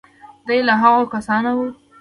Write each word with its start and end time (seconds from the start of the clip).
دی 0.47 0.59
له 0.67 0.73
هغو 0.81 1.03
کسانو 1.13 1.51
و. 1.55 1.59